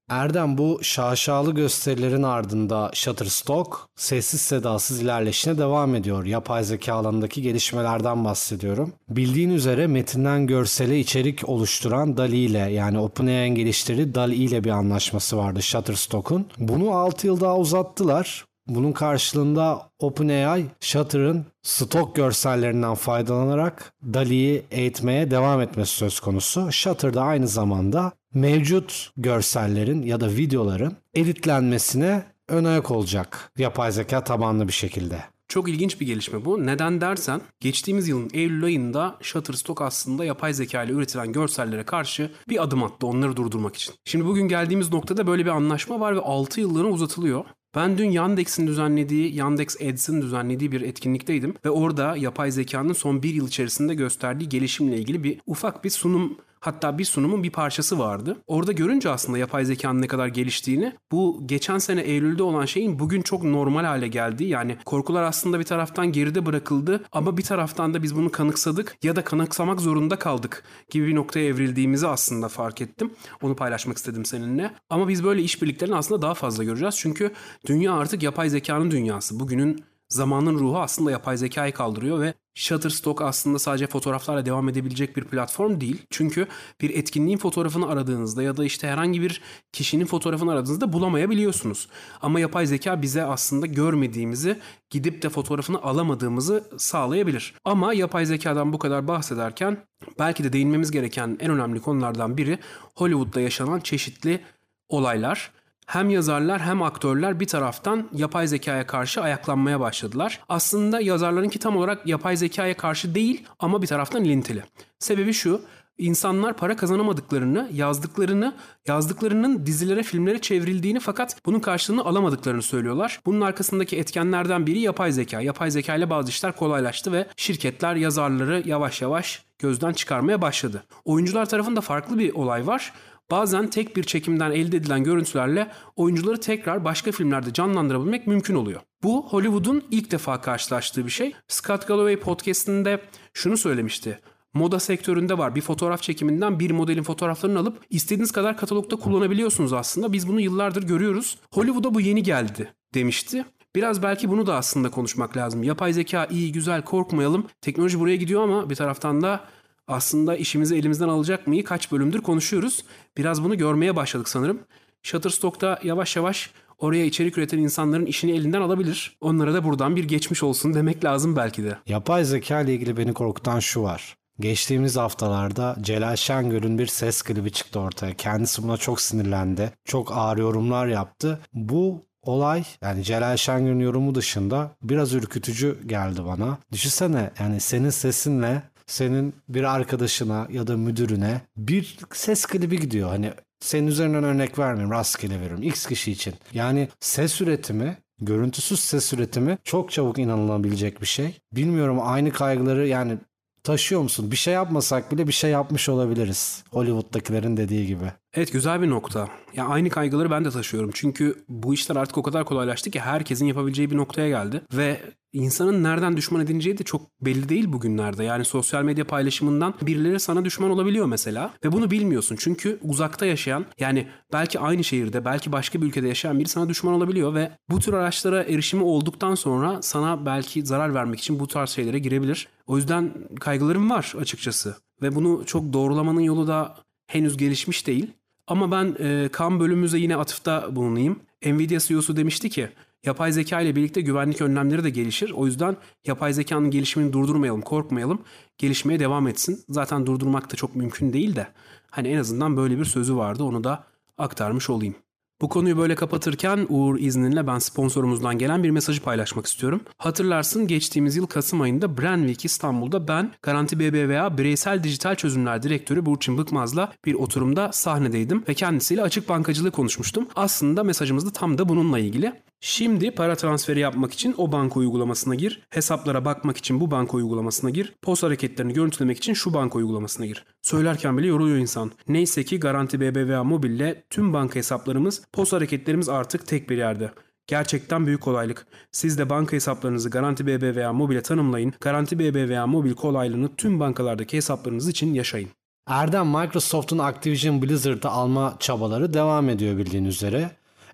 Erdem 0.08 0.58
bu 0.58 0.78
şaşalı 0.82 1.55
gösterilerin 1.55 2.22
ardında 2.22 2.90
Shutterstock 2.94 3.76
sessiz 3.96 4.40
sedasız 4.40 5.02
ilerleyişine 5.02 5.58
devam 5.58 5.94
ediyor. 5.94 6.25
Yapay 6.25 6.64
zeka 6.64 6.94
alanındaki 6.94 7.43
gelişmelerden 7.43 8.25
bahsediyorum. 8.25 8.93
Bildiğin 9.08 9.50
üzere 9.50 9.87
metinden 9.87 10.46
görsele 10.46 11.00
içerik 11.00 11.49
oluşturan 11.49 12.16
DALI 12.16 12.37
ile 12.37 12.58
yani 12.58 12.99
OpenAI'nin 12.99 13.55
geliştirdiği 13.55 14.14
DALI 14.14 14.34
ile 14.34 14.64
bir 14.64 14.70
anlaşması 14.70 15.37
vardı 15.37 15.62
Shutterstock'un. 15.62 16.46
Bunu 16.58 16.90
6 16.90 17.26
yıl 17.26 17.40
daha 17.40 17.58
uzattılar. 17.58 18.48
Bunun 18.69 18.93
karşılığında 18.93 19.91
OpenAI, 19.99 20.65
Shutter'ın 20.81 21.47
stok 21.62 22.17
görsellerinden 22.17 22.94
faydalanarak 22.94 23.93
DALI'yi 24.03 24.62
eğitmeye 24.70 25.31
devam 25.31 25.61
etmesi 25.61 25.93
söz 25.93 26.20
konusu. 26.20 26.73
Shutter 26.73 27.15
da 27.15 27.23
aynı 27.23 27.49
zamanda 27.49 28.12
mevcut 28.35 29.11
görsellerin 29.17 30.03
ya 30.03 30.20
da 30.20 30.29
videoların 30.29 30.97
editlenmesine 31.15 32.23
ön 32.49 32.65
ayak 32.65 32.91
olacak 32.91 33.53
yapay 33.59 33.93
zeka 33.93 34.25
tabanlı 34.25 34.69
bir 34.69 34.73
şekilde. 34.73 35.19
Çok 35.49 35.69
ilginç 35.69 36.00
bir 36.00 36.06
gelişme 36.06 36.44
bu. 36.44 36.67
Neden 36.67 37.00
dersen 37.00 37.41
geçtiğimiz 37.61 38.09
yılın 38.09 38.31
Eylül 38.32 38.64
ayında 38.64 39.17
Shutterstock 39.21 39.82
aslında 39.82 40.25
yapay 40.25 40.55
zeka 40.55 40.82
ile 40.85 40.93
üretilen 40.93 41.32
görsellere 41.32 41.82
karşı 41.82 42.31
bir 42.49 42.62
adım 42.62 42.82
attı 42.82 43.06
onları 43.06 43.37
durdurmak 43.37 43.76
için. 43.76 43.94
Şimdi 44.05 44.25
bugün 44.25 44.49
geldiğimiz 44.49 44.93
noktada 44.93 45.26
böyle 45.26 45.44
bir 45.44 45.50
anlaşma 45.50 46.00
var 46.00 46.17
ve 46.17 46.21
6 46.21 46.61
yıllığına 46.61 46.88
uzatılıyor. 46.88 47.44
Ben 47.78 47.98
dün 47.98 48.10
Yandex'in 48.10 48.66
düzenlediği, 48.66 49.34
Yandex 49.34 49.76
Ads'in 49.82 50.22
düzenlediği 50.22 50.72
bir 50.72 50.80
etkinlikteydim 50.80 51.54
ve 51.64 51.70
orada 51.70 52.16
yapay 52.16 52.50
zekanın 52.50 52.92
son 52.92 53.22
bir 53.22 53.34
yıl 53.34 53.48
içerisinde 53.48 53.94
gösterdiği 53.94 54.48
gelişimle 54.48 54.98
ilgili 54.98 55.25
bir 55.25 55.40
ufak 55.46 55.84
bir 55.84 55.90
sunum 55.90 56.38
Hatta 56.60 56.99
bir 56.99 57.05
sunumun 57.05 57.43
bir 57.43 57.50
parçası 57.50 57.99
vardı. 57.99 58.37
Orada 58.46 58.72
görünce 58.72 59.10
aslında 59.10 59.38
yapay 59.38 59.64
zekanın 59.64 60.02
ne 60.02 60.06
kadar 60.06 60.26
geliştiğini, 60.26 60.93
bu 61.12 61.43
geçen 61.46 61.78
sene 61.78 62.00
Eylül'de 62.00 62.43
olan 62.43 62.64
şeyin 62.64 62.99
bugün 62.99 63.22
çok 63.22 63.44
normal 63.44 63.84
hale 63.84 64.08
geldiği, 64.08 64.49
yani 64.49 64.76
korkular 64.84 65.22
aslında 65.22 65.58
bir 65.58 65.64
taraftan 65.64 66.12
geride 66.12 66.46
bırakıldı 66.46 67.05
ama 67.12 67.37
bir 67.37 67.43
taraftan 67.43 67.94
da 67.94 68.02
biz 68.02 68.16
bunu 68.16 68.32
kanıksadık 68.32 68.96
ya 69.02 69.16
da 69.16 69.25
kanıksamak 69.25 69.81
zorunda 69.81 70.19
kaldık 70.19 70.64
gibi 70.90 71.06
bir 71.06 71.14
noktaya 71.14 71.46
evrildiğimizi 71.46 72.08
aslında 72.08 72.49
fark 72.49 72.81
ettim. 72.81 73.11
Onu 73.43 73.56
paylaşmak 73.56 73.96
istedim 73.96 74.25
seninle. 74.25 74.75
Ama 74.90 75.08
biz 75.08 75.25
böyle 75.25 75.43
işbirliklerini 75.43 75.96
aslında 75.96 76.22
daha 76.22 76.34
fazla 76.34 76.64
göreceğiz. 76.64 76.96
Çünkü 76.96 77.32
dünya 77.66 77.93
artık 77.93 78.22
yapay 78.22 78.49
zekanın 78.49 78.90
dünyası. 78.90 79.40
Bugünün 79.40 79.84
zamanın 80.08 80.58
ruhu 80.58 80.78
aslında 80.78 81.11
yapay 81.11 81.37
zekayı 81.37 81.72
kaldırıyor 81.72 82.20
ve 82.20 82.34
Shutterstock 82.58 83.22
aslında 83.22 83.58
sadece 83.58 83.87
fotoğraflarla 83.87 84.46
devam 84.46 84.69
edebilecek 84.69 85.16
bir 85.16 85.25
platform 85.25 85.81
değil. 85.81 86.02
Çünkü 86.10 86.46
bir 86.81 86.90
etkinliğin 86.90 87.38
fotoğrafını 87.38 87.88
aradığınızda 87.88 88.43
ya 88.43 88.56
da 88.56 88.64
işte 88.64 88.88
herhangi 88.88 89.22
bir 89.22 89.40
kişinin 89.72 90.06
fotoğrafını 90.06 90.52
aradığınızda 90.52 90.93
bulamayabiliyorsunuz. 90.93 91.88
Ama 92.22 92.40
yapay 92.40 92.66
zeka 92.66 93.02
bize 93.02 93.25
aslında 93.25 93.66
görmediğimizi, 93.66 94.58
gidip 94.90 95.22
de 95.22 95.28
fotoğrafını 95.28 95.82
alamadığımızı 95.82 96.64
sağlayabilir. 96.76 97.54
Ama 97.64 97.94
yapay 97.94 98.26
zekadan 98.26 98.73
bu 98.73 98.78
kadar 98.78 99.09
bahsederken 99.09 99.78
belki 100.18 100.44
de 100.44 100.52
değinmemiz 100.52 100.90
gereken 100.90 101.37
en 101.40 101.50
önemli 101.50 101.80
konulardan 101.80 102.37
biri 102.37 102.59
Hollywood'da 102.94 103.40
yaşanan 103.40 103.80
çeşitli 103.80 104.40
olaylar 104.88 105.50
hem 105.88 106.11
yazarlar 106.11 106.61
hem 106.61 106.83
aktörler 106.83 107.40
bir 107.40 107.47
taraftan 107.47 108.09
yapay 108.12 108.47
zekaya 108.47 108.87
karşı 108.87 109.21
ayaklanmaya 109.23 109.80
başladılar. 109.80 110.40
Aslında 110.49 111.00
yazarlarınki 111.00 111.59
tam 111.59 111.76
olarak 111.76 112.07
yapay 112.07 112.37
zekaya 112.37 112.76
karşı 112.76 113.14
değil 113.14 113.45
ama 113.59 113.83
bir 113.83 113.87
taraftan 113.87 114.25
ilintili. 114.25 114.62
Sebebi 114.99 115.33
şu, 115.33 115.61
insanlar 115.99 116.57
para 116.57 116.76
kazanamadıklarını, 116.76 117.71
yazdıklarını, 117.73 118.54
yazdıklarının 118.87 119.66
dizilere, 119.66 120.02
filmlere 120.02 120.40
çevrildiğini 120.40 121.00
fakat 121.00 121.47
bunun 121.47 121.61
karşılığını 121.61 122.04
alamadıklarını 122.04 122.62
söylüyorlar. 122.62 123.21
Bunun 123.26 123.40
arkasındaki 123.40 123.97
etkenlerden 123.97 124.66
biri 124.66 124.80
yapay 124.80 125.12
zeka. 125.12 125.40
Yapay 125.40 125.71
zeka 125.71 125.95
ile 125.95 126.11
bazı 126.11 126.30
işler 126.30 126.57
kolaylaştı 126.57 127.12
ve 127.12 127.26
şirketler 127.37 127.95
yazarları 127.95 128.62
yavaş 128.66 129.02
yavaş 129.02 129.42
gözden 129.59 129.92
çıkarmaya 129.92 130.42
başladı. 130.42 130.83
Oyuncular 131.04 131.47
tarafında 131.47 131.80
farklı 131.80 132.18
bir 132.18 132.35
olay 132.35 132.66
var. 132.66 132.92
Bazen 133.30 133.70
tek 133.70 133.97
bir 133.97 134.02
çekimden 134.04 134.50
elde 134.50 134.76
edilen 134.76 135.04
görüntülerle 135.04 135.70
oyuncuları 135.97 136.40
tekrar 136.40 136.85
başka 136.85 137.12
filmlerde 137.12 137.52
canlandırabilmek 137.52 138.26
mümkün 138.26 138.54
oluyor. 138.54 138.80
Bu 139.02 139.28
Hollywood'un 139.28 139.85
ilk 139.90 140.11
defa 140.11 140.40
karşılaştığı 140.40 141.04
bir 141.06 141.11
şey. 141.11 141.32
Scott 141.49 141.88
Galloway 141.88 142.16
podcastinde 142.16 143.00
şunu 143.35 143.56
söylemişti. 143.56 144.20
Moda 144.54 144.80
sektöründe 144.80 145.38
var. 145.38 145.54
Bir 145.54 145.61
fotoğraf 145.61 146.02
çekiminden 146.02 146.61
bir 146.61 146.70
modelin 146.70 147.02
fotoğraflarını 147.02 147.58
alıp 147.58 147.85
istediğiniz 147.90 148.32
kadar 148.32 148.56
katalogda 148.56 148.97
kullanabiliyorsunuz 148.97 149.73
aslında. 149.73 150.12
Biz 150.12 150.28
bunu 150.28 150.40
yıllardır 150.40 150.82
görüyoruz. 150.82 151.38
Hollywood'a 151.52 151.94
bu 151.94 152.00
yeni 152.00 152.23
geldi 152.23 152.73
demişti. 152.94 153.44
Biraz 153.75 154.02
belki 154.02 154.30
bunu 154.30 154.47
da 154.47 154.54
aslında 154.54 154.90
konuşmak 154.90 155.37
lazım. 155.37 155.62
Yapay 155.62 155.92
zeka 155.92 156.26
iyi, 156.26 156.52
güzel, 156.52 156.82
korkmayalım. 156.82 157.47
Teknoloji 157.61 158.00
buraya 158.00 158.16
gidiyor 158.16 158.42
ama 158.42 158.70
bir 158.70 158.75
taraftan 158.75 159.23
da 159.23 159.44
aslında 159.88 160.37
işimizi 160.37 160.76
elimizden 160.76 161.09
alacak 161.09 161.47
mıyı 161.47 161.64
kaç 161.64 161.92
bölümdür 161.92 162.21
konuşuyoruz. 162.21 162.85
Biraz 163.16 163.45
bunu 163.45 163.59
görmeye 163.59 163.97
başladık 163.97 164.28
sanırım. 164.28 164.59
Shutterstock'ta 165.02 165.78
yavaş 165.83 166.16
yavaş 166.16 166.50
oraya 166.78 167.04
içerik 167.04 167.38
üreten 167.38 167.59
insanların 167.59 168.07
işini 168.07 168.33
elinden 168.33 168.61
alabilir. 168.61 169.16
Onlara 169.21 169.54
da 169.54 169.64
buradan 169.64 169.97
bir 169.97 170.04
geçmiş 170.04 170.42
olsun 170.42 170.75
demek 170.75 171.04
lazım 171.04 171.37
belki 171.37 171.64
de. 171.64 171.78
Yapay 171.87 172.25
zeka 172.25 172.61
ile 172.61 172.75
ilgili 172.75 172.97
beni 172.97 173.14
korkutan 173.14 173.61
şu 173.61 173.83
var. 173.83 174.16
Geçtiğimiz 174.40 174.97
haftalarda 174.97 175.76
Celal 175.80 176.16
Şengör'ün 176.16 176.78
bir 176.78 176.87
ses 176.87 177.23
klibi 177.23 177.52
çıktı 177.52 177.80
ortaya. 177.80 178.14
Kendisi 178.14 178.62
buna 178.62 178.76
çok 178.76 179.00
sinirlendi. 179.00 179.73
Çok 179.85 180.12
ağır 180.12 180.38
yorumlar 180.38 180.87
yaptı. 180.87 181.40
Bu 181.52 182.04
olay 182.23 182.64
yani 182.83 183.04
Celal 183.04 183.37
Şengör'ün 183.37 183.80
yorumu 183.80 184.14
dışında 184.14 184.71
biraz 184.83 185.14
ürkütücü 185.14 185.78
geldi 185.87 186.25
bana. 186.25 186.59
Düşünsene 186.73 187.30
yani 187.40 187.61
senin 187.61 187.90
sesinle 187.90 188.62
senin 188.88 189.35
bir 189.49 189.64
arkadaşına 189.64 190.47
ya 190.50 190.66
da 190.66 190.76
müdürüne 190.76 191.40
bir 191.57 191.99
ses 192.12 192.47
klibi 192.47 192.80
gidiyor. 192.80 193.09
Hani 193.09 193.33
senin 193.61 193.87
üzerinden 193.87 194.25
örnek 194.25 194.59
vermeyeyim 194.59 194.90
rastgele 194.90 195.40
veriyorum 195.40 195.62
X 195.62 195.87
kişi 195.87 196.12
için. 196.12 196.35
Yani 196.52 196.88
ses 197.00 197.40
üretimi 197.40 197.97
görüntüsüz 198.21 198.80
ses 198.80 199.12
üretimi 199.12 199.59
çok 199.64 199.92
çabuk 199.92 200.18
inanılabilecek 200.18 201.00
bir 201.00 201.07
şey. 201.07 201.38
Bilmiyorum 201.52 201.99
aynı 202.02 202.33
kaygıları 202.33 202.88
yani 202.88 203.18
taşıyor 203.62 204.00
musun? 204.00 204.30
Bir 204.30 204.37
şey 204.37 204.54
yapmasak 204.54 205.12
bile 205.12 205.26
bir 205.26 205.33
şey 205.33 205.50
yapmış 205.50 205.88
olabiliriz. 205.88 206.64
Hollywood'dakilerin 206.71 207.57
dediği 207.57 207.87
gibi. 207.87 208.12
Evet 208.38 208.52
güzel 208.52 208.83
bir 208.83 208.90
nokta. 208.90 209.28
Ya 209.57 209.66
aynı 209.68 209.90
kaygıları 209.90 210.30
ben 210.30 210.45
de 210.45 210.50
taşıyorum. 210.50 210.90
Çünkü 210.95 211.45
bu 211.49 211.75
işler 211.75 211.97
artık 211.97 212.18
o 212.18 212.23
kadar 212.23 212.45
kolaylaştı 212.45 212.90
ki 212.90 213.00
herkesin 213.00 213.47
yapabileceği 213.47 213.90
bir 213.90 213.97
noktaya 213.97 214.28
geldi. 214.28 214.62
Ve 214.73 215.00
insanın 215.33 215.83
nereden 215.83 216.16
düşman 216.16 216.42
edileceği 216.42 216.78
de 216.78 216.83
çok 216.83 217.02
belli 217.21 217.49
değil 217.49 217.73
bugünlerde. 217.73 218.25
Yani 218.25 218.45
sosyal 218.45 218.83
medya 218.83 219.07
paylaşımından 219.07 219.75
birileri 219.83 220.21
sana 220.21 220.45
düşman 220.45 220.71
olabiliyor 220.71 221.07
mesela. 221.07 221.54
Ve 221.64 221.73
bunu 221.73 221.90
bilmiyorsun. 221.90 222.37
Çünkü 222.38 222.78
uzakta 222.83 223.26
yaşayan 223.26 223.66
yani 223.78 224.07
belki 224.33 224.61
aynı 224.61 224.85
şehirde 224.85 225.25
belki 225.25 225.52
başka 225.52 225.83
bir 225.83 225.87
ülkede 225.87 226.09
yaşayan 226.09 226.38
biri 226.38 226.49
sana 226.49 226.68
düşman 226.68 226.95
olabiliyor. 226.95 227.35
Ve 227.35 227.50
bu 227.71 227.78
tür 227.78 227.92
araçlara 227.92 228.42
erişimi 228.42 228.83
olduktan 228.83 229.35
sonra 229.35 229.83
sana 229.83 230.26
belki 230.26 230.66
zarar 230.66 230.95
vermek 230.95 231.21
için 231.21 231.40
bu 231.40 231.47
tarz 231.47 231.71
şeylere 231.71 231.99
girebilir. 231.99 232.49
O 232.66 232.76
yüzden 232.76 233.12
kaygılarım 233.40 233.90
var 233.90 234.14
açıkçası. 234.21 234.76
Ve 235.02 235.14
bunu 235.14 235.42
çok 235.47 235.73
doğrulamanın 235.73 236.21
yolu 236.21 236.47
da 236.47 236.76
henüz 237.09 237.37
gelişmiş 237.37 237.87
değil. 237.87 238.17
Ama 238.49 238.71
ben 238.71 238.97
e, 238.99 239.28
kan 239.33 239.61
bölümümüze 239.61 239.99
yine 239.99 240.17
atıfta 240.17 240.76
bulunayım. 240.76 241.21
Nvidia 241.47 241.78
CEO'su 241.78 242.17
demişti 242.17 242.50
ki 242.50 242.69
yapay 243.05 243.33
zeka 243.33 243.61
ile 243.61 243.76
birlikte 243.76 244.00
güvenlik 244.00 244.40
önlemleri 244.40 244.85
de 244.85 244.90
gelişir. 244.90 245.31
O 245.31 245.47
yüzden 245.47 245.76
yapay 246.07 246.33
zekanın 246.33 246.71
gelişimini 246.71 247.12
durdurmayalım, 247.12 247.61
korkmayalım. 247.61 248.23
Gelişmeye 248.59 249.00
devam 249.00 249.28
etsin. 249.28 249.64
Zaten 249.69 250.07
durdurmak 250.07 250.52
da 250.52 250.57
çok 250.57 250.76
mümkün 250.76 251.12
değil 251.12 251.37
de. 251.37 251.47
Hani 251.90 252.09
en 252.09 252.19
azından 252.19 252.57
böyle 252.57 252.78
bir 252.78 252.85
sözü 252.85 253.17
vardı 253.17 253.43
onu 253.43 253.64
da 253.64 253.85
aktarmış 254.19 254.71
olayım. 254.71 254.95
Bu 255.40 255.49
konuyu 255.49 255.78
böyle 255.78 255.95
kapatırken 255.95 256.66
Uğur 256.68 256.99
izninle 256.99 257.47
ben 257.47 257.59
sponsorumuzdan 257.59 258.38
gelen 258.38 258.62
bir 258.62 258.71
mesajı 258.71 259.02
paylaşmak 259.02 259.47
istiyorum. 259.47 259.80
Hatırlarsın 259.99 260.66
geçtiğimiz 260.66 261.16
yıl 261.16 261.26
Kasım 261.26 261.61
ayında 261.61 261.99
Brandwick 261.99 262.45
İstanbul'da 262.45 263.09
ben 263.09 263.33
Garanti 263.42 263.78
BBVA 263.78 264.38
Bireysel 264.38 264.83
Dijital 264.83 265.14
Çözümler 265.14 265.62
Direktörü 265.62 266.07
Burçin 266.07 266.38
Bıkmaz'la 266.38 266.92
bir 267.04 267.14
oturumda 267.14 267.73
sahnedeydim 267.73 268.45
ve 268.49 268.54
kendisiyle 268.54 269.02
açık 269.02 269.28
bankacılığı 269.28 269.71
konuşmuştum. 269.71 270.28
Aslında 270.37 270.85
mesajımız 270.85 271.26
da 271.26 271.33
tam 271.33 271.59
da 271.59 271.68
bununla 271.68 271.99
ilgili. 271.99 272.33
Şimdi 272.61 273.11
para 273.11 273.37
transferi 273.37 273.80
yapmak 273.80 274.12
için 274.12 274.35
o 274.38 274.52
banka 274.52 274.80
uygulamasına 274.80 275.35
gir. 275.35 275.62
Hesaplara 275.71 276.25
bakmak 276.25 276.57
için 276.57 276.80
bu 276.80 276.90
banka 276.90 277.16
uygulamasına 277.16 277.71
gir. 277.71 277.95
Pos 278.02 278.23
hareketlerini 278.23 278.73
görüntülemek 278.73 279.16
için 279.16 279.35
şu 279.35 279.54
banka 279.54 279.78
uygulamasına 279.78 280.26
gir. 280.26 280.45
Söylerken 280.62 281.19
bile 281.19 281.27
yoruluyor 281.27 281.57
insan. 281.57 281.93
Neyse 282.09 282.45
ki 282.45 282.61
Garanti 282.61 283.00
BBVA 283.00 283.45
Mobil'le 283.45 283.95
tüm 284.11 284.33
banka 284.33 284.55
hesaplarımız, 284.55 285.23
pos 285.33 285.53
hareketlerimiz 285.53 286.09
artık 286.09 286.47
tek 286.47 286.71
bir 286.71 286.77
yerde. 286.77 287.12
Gerçekten 287.47 288.07
büyük 288.07 288.21
kolaylık. 288.21 288.67
Siz 288.93 289.19
de 289.19 289.31
banka 289.31 289.53
hesaplarınızı 289.53 290.11
Garanti 290.11 290.47
BBVA 290.47 290.93
Mobil'e 290.93 291.21
tanımlayın. 291.23 291.73
Garanti 291.81 292.19
BBVA 292.19 292.67
Mobil 292.67 292.95
kolaylığını 292.95 293.57
tüm 293.57 293.81
bankalardaki 293.81 294.37
hesaplarınız 294.37 294.88
için 294.88 295.15
yaşayın. 295.15 295.49
Erdem 295.87 296.27
Microsoft'un 296.27 296.99
Activision 296.99 297.62
Blizzard'ı 297.62 298.09
alma 298.09 298.57
çabaları 298.61 299.15
devam 299.15 299.49
ediyor 299.49 299.77
bildiğin 299.79 300.05
üzere. 300.05 300.50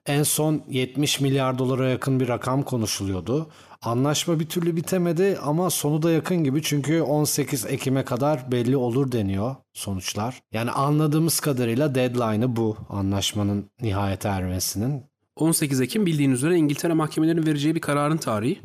En 0.07 0.23
son 0.23 0.63
70 0.69 1.21
milyar 1.21 1.59
dolara 1.59 1.89
yakın 1.89 2.21
bir 2.21 2.29
rakam 2.29 2.63
konuşuluyordu. 2.63 3.51
Anlaşma 3.85 4.41
bir 4.41 4.47
türlü 4.47 4.77
bitemedi 4.77 5.39
ama 5.43 5.71
sonu 5.71 6.03
da 6.03 6.11
yakın 6.11 6.45
gibi 6.45 6.63
çünkü 6.63 7.01
18 7.01 7.67
Ekim'e 7.67 8.05
kadar 8.05 8.53
belli 8.53 8.77
olur 8.77 9.13
deniyor 9.13 9.57
sonuçlar. 9.73 10.43
Yani 10.53 10.71
anladığımız 10.71 11.41
kadarıyla 11.41 11.95
deadline'ı 11.95 12.57
bu 12.57 12.77
anlaşmanın 12.89 13.71
nihayete 13.81 14.29
ermesinin. 14.29 15.03
18 15.37 15.81
Ekim 15.81 16.07
bildiğin 16.07 16.31
üzere 16.31 16.57
İngiltere 16.57 16.93
mahkemelerinin 16.93 17.47
vereceği 17.47 17.75
bir 17.75 17.81
kararın 17.81 18.17
tarihi. 18.17 18.61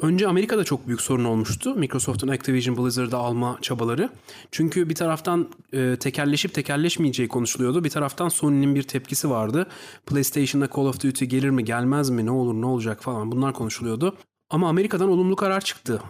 Önce 0.00 0.28
Amerika'da 0.28 0.64
çok 0.64 0.86
büyük 0.86 1.00
sorun 1.00 1.24
olmuştu 1.24 1.74
Microsoft'un 1.74 2.28
Activision 2.28 2.76
Blizzard'ı 2.76 3.16
alma 3.16 3.58
çabaları. 3.62 4.08
Çünkü 4.50 4.88
bir 4.88 4.94
taraftan 4.94 5.48
e, 5.72 5.96
tekerleşip 5.96 6.54
tekerleşmeyeceği 6.54 7.28
konuşuluyordu. 7.28 7.84
Bir 7.84 7.90
taraftan 7.90 8.28
Sony'nin 8.28 8.74
bir 8.74 8.82
tepkisi 8.82 9.30
vardı. 9.30 9.66
PlayStation'da 10.06 10.68
Call 10.76 10.82
of 10.86 11.02
Duty 11.02 11.24
gelir 11.24 11.50
mi 11.50 11.64
gelmez 11.64 12.10
mi 12.10 12.26
ne 12.26 12.30
olur 12.30 12.54
ne 12.54 12.66
olacak 12.66 13.02
falan 13.02 13.32
bunlar 13.32 13.52
konuşuluyordu. 13.52 14.16
Ama 14.50 14.68
Amerika'dan 14.68 15.08
olumlu 15.08 15.36
karar 15.36 15.60
çıktı. 15.60 16.02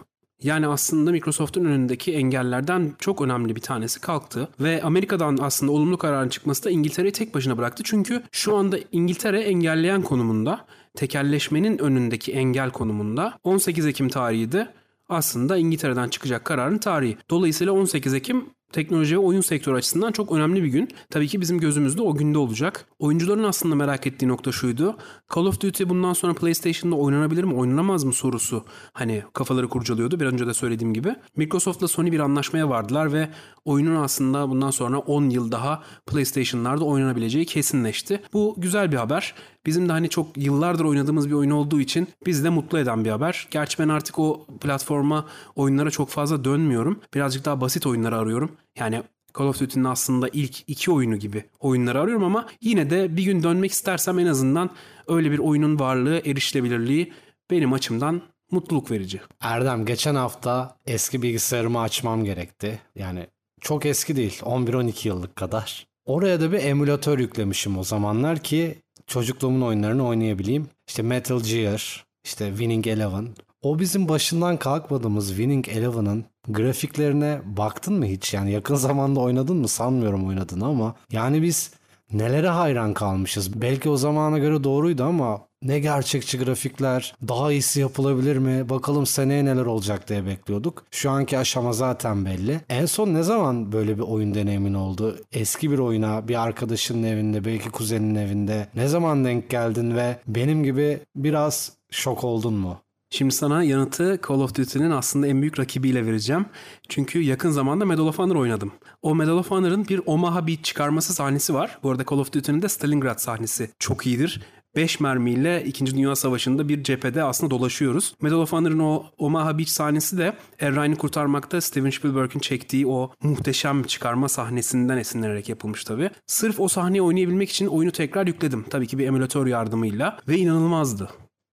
Yani 0.43 0.67
aslında 0.67 1.11
Microsoft'un 1.11 1.65
önündeki 1.65 2.13
engellerden 2.13 2.93
çok 2.99 3.21
önemli 3.21 3.55
bir 3.55 3.61
tanesi 3.61 4.01
kalktı. 4.01 4.49
Ve 4.59 4.83
Amerika'dan 4.83 5.37
aslında 5.41 5.71
olumlu 5.71 5.97
kararın 5.97 6.29
çıkması 6.29 6.63
da 6.63 6.69
İngiltere'yi 6.69 7.11
tek 7.11 7.35
başına 7.35 7.57
bıraktı. 7.57 7.83
Çünkü 7.85 8.23
şu 8.31 8.55
anda 8.55 8.77
İngiltere 8.91 9.41
engelleyen 9.41 10.01
konumunda, 10.01 10.65
tekelleşmenin 10.95 11.77
önündeki 11.77 12.31
engel 12.31 12.71
konumunda. 12.71 13.39
18 13.43 13.85
Ekim 13.85 14.09
tarihi 14.09 14.51
de 14.51 14.73
aslında 15.09 15.57
İngiltere'den 15.57 16.09
çıkacak 16.09 16.45
kararın 16.45 16.77
tarihi. 16.77 17.17
Dolayısıyla 17.29 17.73
18 17.73 18.13
Ekim 18.13 18.45
teknoloji 18.71 19.15
ve 19.15 19.19
oyun 19.19 19.41
sektörü 19.41 19.75
açısından 19.75 20.11
çok 20.11 20.31
önemli 20.31 20.63
bir 20.63 20.67
gün. 20.67 20.89
Tabii 21.09 21.27
ki 21.27 21.41
bizim 21.41 21.59
gözümüzde 21.59 22.01
o 22.01 22.15
günde 22.15 22.37
olacak. 22.37 22.85
Oyuncuların 22.99 23.43
aslında 23.43 23.75
merak 23.75 24.07
ettiği 24.07 24.27
nokta 24.27 24.51
şuydu. 24.51 24.97
Call 25.35 25.45
of 25.45 25.61
Duty 25.61 25.83
bundan 25.83 26.13
sonra 26.13 26.33
PlayStation'da 26.33 26.95
oynanabilir 26.95 27.43
mi, 27.43 27.53
oynanamaz 27.53 28.03
mı 28.03 28.13
sorusu 28.13 28.65
hani 28.93 29.23
kafaları 29.33 29.69
kurcalıyordu. 29.69 30.19
Bir 30.19 30.25
önce 30.25 30.47
de 30.47 30.53
söylediğim 30.53 30.93
gibi. 30.93 31.15
Microsoft'la 31.35 31.87
Sony 31.87 32.11
bir 32.11 32.19
anlaşmaya 32.19 32.69
vardılar 32.69 33.13
ve 33.13 33.29
oyunun 33.65 33.95
aslında 33.95 34.49
bundan 34.49 34.71
sonra 34.71 34.97
10 34.97 35.29
yıl 35.29 35.51
daha 35.51 35.83
PlayStation'larda 36.05 36.85
oynanabileceği 36.85 37.45
kesinleşti. 37.45 38.21
Bu 38.33 38.55
güzel 38.57 38.91
bir 38.91 38.97
haber. 38.97 39.35
Bizim 39.65 39.89
de 39.89 39.91
hani 39.91 40.09
çok 40.09 40.37
yıllardır 40.37 40.85
oynadığımız 40.85 41.29
bir 41.29 41.33
oyun 41.33 41.49
olduğu 41.49 41.81
için 41.81 42.07
bizi 42.25 42.43
de 42.43 42.49
mutlu 42.49 42.79
eden 42.79 43.05
bir 43.05 43.09
haber. 43.09 43.47
Gerçi 43.51 43.79
ben 43.79 43.89
artık 43.89 44.19
o 44.19 44.45
platforma 44.61 45.25
oyunlara 45.55 45.91
çok 45.91 46.09
fazla 46.09 46.43
dönmüyorum. 46.43 46.99
Birazcık 47.13 47.45
daha 47.45 47.61
basit 47.61 47.87
oyunları 47.87 48.17
arıyorum. 48.17 48.51
Yani 48.79 49.03
Call 49.37 49.45
of 49.45 49.59
Duty'nin 49.59 49.83
aslında 49.83 50.29
ilk 50.33 50.69
iki 50.69 50.91
oyunu 50.91 51.17
gibi 51.17 51.43
oyunları 51.59 52.01
arıyorum 52.01 52.23
ama 52.23 52.47
yine 52.61 52.89
de 52.89 53.17
bir 53.17 53.23
gün 53.23 53.43
dönmek 53.43 53.71
istersem 53.71 54.19
en 54.19 54.25
azından 54.25 54.69
öyle 55.07 55.31
bir 55.31 55.39
oyunun 55.39 55.79
varlığı, 55.79 56.19
erişilebilirliği 56.25 57.13
benim 57.51 57.73
açımdan 57.73 58.21
mutluluk 58.51 58.91
verici. 58.91 59.21
Erdem 59.41 59.85
geçen 59.85 60.15
hafta 60.15 60.77
eski 60.85 61.21
bilgisayarımı 61.21 61.79
açmam 61.79 62.23
gerekti. 62.23 62.79
Yani 62.95 63.27
çok 63.61 63.85
eski 63.85 64.15
değil 64.15 64.39
11-12 64.41 65.07
yıllık 65.07 65.35
kadar. 65.35 65.87
Oraya 66.05 66.41
da 66.41 66.51
bir 66.51 66.63
emülatör 66.63 67.19
yüklemişim 67.19 67.77
o 67.77 67.83
zamanlar 67.83 68.39
ki 68.39 68.75
çocukluğumun 69.09 69.61
oyunlarını 69.61 70.07
oynayabileyim. 70.07 70.67
İşte 70.87 71.01
Metal 71.01 71.39
Gear, 71.39 72.05
işte 72.23 72.49
Winning 72.49 72.87
Eleven. 72.87 73.27
O 73.61 73.79
bizim 73.79 74.09
başından 74.09 74.57
kalkmadığımız 74.57 75.27
Winning 75.27 75.69
Eleven'ın 75.69 76.25
grafiklerine 76.47 77.41
baktın 77.45 77.93
mı 77.93 78.05
hiç? 78.05 78.33
Yani 78.33 78.51
yakın 78.51 78.75
zamanda 78.87 79.19
oynadın 79.19 79.57
mı? 79.57 79.67
Sanmıyorum 79.67 80.27
oynadığını 80.27 80.65
ama 80.65 80.95
yani 81.11 81.41
biz 81.41 81.71
nelere 82.13 82.49
hayran 82.49 82.93
kalmışız. 82.93 83.61
Belki 83.61 83.89
o 83.89 83.97
zamana 83.97 84.37
göre 84.37 84.63
doğruydu 84.63 85.03
ama 85.03 85.48
ne 85.61 85.79
gerçekçi 85.79 86.37
grafikler, 86.37 87.15
daha 87.27 87.51
iyisi 87.51 87.79
yapılabilir 87.79 88.37
mi? 88.37 88.69
Bakalım 88.69 89.05
seneye 89.05 89.45
neler 89.45 89.65
olacak 89.65 90.09
diye 90.09 90.25
bekliyorduk. 90.25 90.85
Şu 90.91 91.11
anki 91.11 91.37
aşama 91.37 91.73
zaten 91.73 92.25
belli. 92.25 92.61
En 92.69 92.85
son 92.85 93.13
ne 93.13 93.23
zaman 93.23 93.71
böyle 93.71 93.97
bir 93.97 94.03
oyun 94.03 94.33
deneyimin 94.33 94.73
oldu? 94.73 95.19
Eski 95.31 95.71
bir 95.71 95.79
oyuna, 95.79 96.27
bir 96.27 96.41
arkadaşının 96.41 97.03
evinde, 97.03 97.45
belki 97.45 97.69
kuzenin 97.69 98.15
evinde. 98.15 98.67
Ne 98.75 98.87
zaman 98.87 99.25
denk 99.25 99.49
geldin 99.49 99.95
ve 99.95 100.19
benim 100.27 100.63
gibi 100.63 100.99
biraz 101.15 101.71
şok 101.91 102.23
oldun 102.23 102.53
mu? 102.53 102.77
Şimdi 103.11 103.35
sana 103.35 103.63
yanıtı 103.63 104.19
Call 104.27 104.39
of 104.39 104.55
Duty'nin 104.55 104.91
aslında 104.91 105.27
en 105.27 105.41
büyük 105.41 105.59
rakibiyle 105.59 106.05
vereceğim. 106.05 106.45
Çünkü 106.89 107.19
yakın 107.19 107.49
zamanda 107.49 107.85
Medal 107.85 108.07
of 108.07 108.19
Honor 108.19 108.35
oynadım. 108.35 108.71
O 109.01 109.15
Medal 109.15 109.37
of 109.37 109.51
Honor'ın 109.51 109.87
bir 109.87 110.01
Omaha 110.05 110.47
Beach 110.47 110.63
çıkarması 110.63 111.13
sahnesi 111.13 111.53
var. 111.53 111.79
Bu 111.83 111.91
arada 111.91 112.05
Call 112.09 112.17
of 112.17 112.33
Duty'nin 112.33 112.61
de 112.61 112.69
Stalingrad 112.69 113.17
sahnesi 113.17 113.69
çok 113.79 114.07
iyidir. 114.07 114.41
5 114.75 114.99
mermiyle 114.99 115.63
2. 115.65 115.85
Dünya 115.85 116.15
Savaşı'nda 116.15 116.69
bir 116.69 116.83
cephede 116.83 117.23
aslında 117.23 117.51
dolaşıyoruz. 117.51 118.15
Medal 118.21 118.37
of 118.37 118.51
Honor'ın 118.51 118.79
o 118.79 119.05
Omaha 119.17 119.57
Beach 119.57 119.69
sahnesi 119.69 120.17
de 120.17 120.33
Er 120.59 120.95
kurtarmakta 120.95 121.61
Steven 121.61 121.89
Spielberg'in 121.89 122.39
çektiği 122.39 122.87
o 122.87 123.11
muhteşem 123.23 123.83
çıkarma 123.83 124.29
sahnesinden 124.29 124.97
esinlenerek 124.97 125.49
yapılmış 125.49 125.83
tabii. 125.83 126.09
Sırf 126.27 126.59
o 126.59 126.67
sahneyi 126.67 127.01
oynayabilmek 127.01 127.49
için 127.49 127.67
oyunu 127.67 127.91
tekrar 127.91 128.27
yükledim. 128.27 128.65
Tabii 128.69 128.87
ki 128.87 128.97
bir 128.97 129.07
emülatör 129.07 129.47
yardımıyla 129.47 130.19
ve 130.27 130.37
inanılmazdı. 130.37 131.09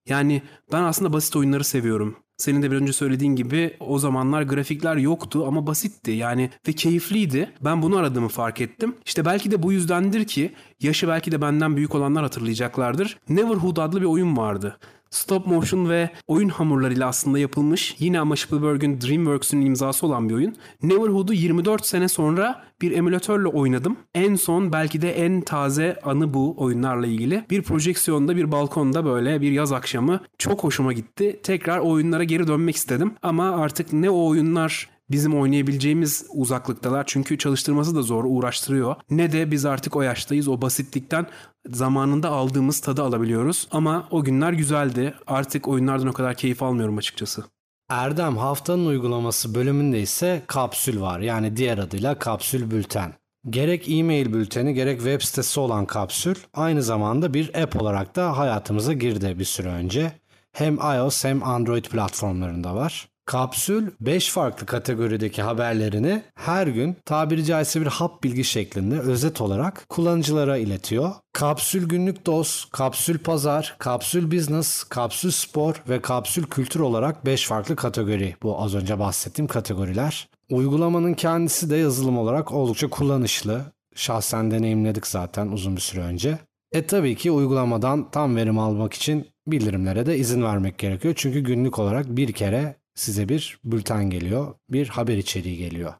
Yani 0.08 0.42
ben 0.72 0.82
aslında 0.82 1.12
basit 1.12 1.36
oyunları 1.36 1.64
seviyorum. 1.64 2.16
Senin 2.36 2.62
de 2.62 2.70
bir 2.70 2.76
önce 2.76 2.92
söylediğin 2.92 3.36
gibi 3.36 3.76
o 3.80 3.98
zamanlar 3.98 4.42
grafikler 4.42 4.96
yoktu 4.96 5.44
ama 5.46 5.66
basitti 5.66 6.10
yani 6.10 6.50
ve 6.68 6.72
keyifliydi. 6.72 7.50
Ben 7.60 7.82
bunu 7.82 7.96
aradığımı 7.96 8.28
fark 8.28 8.60
ettim. 8.60 8.94
İşte 9.06 9.24
belki 9.24 9.50
de 9.50 9.62
bu 9.62 9.72
yüzdendir 9.72 10.24
ki 10.24 10.52
yaşı 10.80 11.08
belki 11.08 11.32
de 11.32 11.40
benden 11.40 11.76
büyük 11.76 11.94
olanlar 11.94 12.22
hatırlayacaklardır. 12.22 13.18
Neverhood 13.28 13.76
adlı 13.76 14.00
bir 14.00 14.06
oyun 14.06 14.36
vardı. 14.36 14.78
Stop 15.16 15.46
motion 15.46 15.88
ve 15.88 16.10
oyun 16.26 16.48
hamurlarıyla 16.48 17.08
aslında 17.08 17.38
yapılmış 17.38 17.96
yine 17.98 18.20
ama 18.20 18.36
Spielberg'in 18.36 19.00
DreamWorks'ün 19.00 19.60
imzası 19.60 20.06
olan 20.06 20.28
bir 20.28 20.34
oyun. 20.34 20.56
Neverhood'u 20.82 21.32
24 21.32 21.86
sene 21.86 22.08
sonra 22.08 22.62
bir 22.80 22.92
emülatörle 22.92 23.48
oynadım. 23.48 23.96
En 24.14 24.34
son 24.34 24.72
belki 24.72 25.02
de 25.02 25.12
en 25.12 25.40
taze 25.40 26.00
anı 26.02 26.34
bu 26.34 26.54
oyunlarla 26.58 27.06
ilgili. 27.06 27.44
Bir 27.50 27.62
projeksiyonda 27.62 28.36
bir 28.36 28.52
balkonda 28.52 29.04
böyle 29.04 29.40
bir 29.40 29.52
yaz 29.52 29.72
akşamı 29.72 30.20
çok 30.38 30.64
hoşuma 30.64 30.92
gitti. 30.92 31.40
Tekrar 31.42 31.78
oyunlara 31.78 32.24
geri 32.24 32.46
dönmek 32.46 32.76
istedim 32.76 33.14
ama 33.22 33.50
artık 33.50 33.92
ne 33.92 34.10
o 34.10 34.26
oyunlar 34.26 34.95
bizim 35.10 35.40
oynayabileceğimiz 35.40 36.26
uzaklıktalar. 36.34 37.04
Çünkü 37.06 37.38
çalıştırması 37.38 37.94
da 37.94 38.02
zor, 38.02 38.24
uğraştırıyor. 38.24 38.96
Ne 39.10 39.32
de 39.32 39.50
biz 39.50 39.64
artık 39.64 39.96
o 39.96 40.02
yaştayız. 40.02 40.48
O 40.48 40.62
basitlikten 40.62 41.26
zamanında 41.68 42.30
aldığımız 42.30 42.80
tadı 42.80 43.02
alabiliyoruz. 43.02 43.68
Ama 43.70 44.08
o 44.10 44.24
günler 44.24 44.52
güzeldi. 44.52 45.14
Artık 45.26 45.68
oyunlardan 45.68 46.06
o 46.06 46.12
kadar 46.12 46.34
keyif 46.34 46.62
almıyorum 46.62 46.96
açıkçası. 46.98 47.44
Erdem 47.88 48.36
haftanın 48.36 48.86
uygulaması 48.86 49.54
bölümünde 49.54 50.00
ise 50.00 50.42
kapsül 50.46 51.00
var. 51.00 51.20
Yani 51.20 51.56
diğer 51.56 51.78
adıyla 51.78 52.18
kapsül 52.18 52.70
bülten. 52.70 53.14
Gerek 53.50 53.88
e-mail 53.88 54.32
bülteni 54.32 54.74
gerek 54.74 54.96
web 54.98 55.20
sitesi 55.20 55.60
olan 55.60 55.86
kapsül 55.86 56.34
aynı 56.54 56.82
zamanda 56.82 57.34
bir 57.34 57.62
app 57.62 57.82
olarak 57.82 58.16
da 58.16 58.38
hayatımıza 58.38 58.92
girdi 58.92 59.38
bir 59.38 59.44
süre 59.44 59.68
önce. 59.68 60.12
Hem 60.52 60.78
iOS 60.78 61.24
hem 61.24 61.42
Android 61.42 61.84
platformlarında 61.84 62.74
var. 62.74 63.08
Kapsül 63.26 63.90
5 64.00 64.30
farklı 64.30 64.66
kategorideki 64.66 65.42
haberlerini 65.42 66.22
her 66.34 66.66
gün 66.66 66.96
tabiri 67.04 67.44
caizse 67.44 67.80
bir 67.80 67.86
hap 67.86 68.22
bilgi 68.24 68.44
şeklinde 68.44 69.00
özet 69.00 69.40
olarak 69.40 69.86
kullanıcılara 69.88 70.56
iletiyor. 70.56 71.12
Kapsül 71.32 71.88
günlük 71.88 72.26
dost, 72.26 72.70
kapsül 72.70 73.18
pazar, 73.18 73.76
kapsül 73.78 74.30
business, 74.30 74.84
kapsül 74.84 75.30
spor 75.30 75.82
ve 75.88 76.00
kapsül 76.00 76.44
kültür 76.44 76.80
olarak 76.80 77.26
5 77.26 77.46
farklı 77.46 77.76
kategori 77.76 78.36
bu 78.42 78.62
az 78.62 78.74
önce 78.74 78.98
bahsettiğim 78.98 79.48
kategoriler. 79.48 80.28
Uygulamanın 80.50 81.14
kendisi 81.14 81.70
de 81.70 81.76
yazılım 81.76 82.18
olarak 82.18 82.52
oldukça 82.52 82.90
kullanışlı. 82.90 83.60
Şahsen 83.94 84.50
deneyimledik 84.50 85.06
zaten 85.06 85.48
uzun 85.48 85.76
bir 85.76 85.80
süre 85.80 86.00
önce. 86.00 86.38
E 86.72 86.86
tabii 86.86 87.16
ki 87.16 87.30
uygulamadan 87.30 88.10
tam 88.10 88.36
verim 88.36 88.58
almak 88.58 88.94
için 88.94 89.28
bildirimlere 89.46 90.06
de 90.06 90.18
izin 90.18 90.42
vermek 90.42 90.78
gerekiyor. 90.78 91.14
Çünkü 91.16 91.40
günlük 91.40 91.78
olarak 91.78 92.16
bir 92.16 92.32
kere 92.32 92.76
size 92.96 93.28
bir 93.28 93.58
bülten 93.64 94.10
geliyor, 94.10 94.54
bir 94.70 94.88
haber 94.88 95.16
içeriği 95.16 95.56
geliyor. 95.56 95.94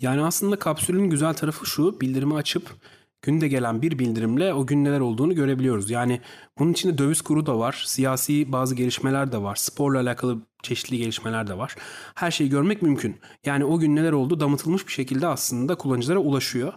Yani 0.00 0.22
aslında 0.22 0.58
kapsülün 0.58 1.10
güzel 1.10 1.34
tarafı 1.34 1.66
şu, 1.66 2.00
bildirimi 2.00 2.34
açıp 2.34 2.76
günde 3.22 3.48
gelen 3.48 3.82
bir 3.82 3.98
bildirimle 3.98 4.54
o 4.54 4.66
gün 4.66 4.84
neler 4.84 5.00
olduğunu 5.00 5.34
görebiliyoruz. 5.34 5.90
Yani 5.90 6.20
bunun 6.58 6.72
içinde 6.72 6.98
döviz 6.98 7.22
kuru 7.22 7.46
da 7.46 7.58
var, 7.58 7.82
siyasi 7.86 8.52
bazı 8.52 8.74
gelişmeler 8.74 9.32
de 9.32 9.42
var, 9.42 9.56
sporla 9.56 10.00
alakalı 10.00 10.38
çeşitli 10.62 10.98
gelişmeler 10.98 11.46
de 11.46 11.58
var. 11.58 11.76
Her 12.14 12.30
şeyi 12.30 12.50
görmek 12.50 12.82
mümkün. 12.82 13.16
Yani 13.46 13.64
o 13.64 13.78
gün 13.78 13.96
neler 13.96 14.12
oldu 14.12 14.40
damıtılmış 14.40 14.86
bir 14.86 14.92
şekilde 14.92 15.26
aslında 15.26 15.74
kullanıcılara 15.74 16.18
ulaşıyor. 16.18 16.72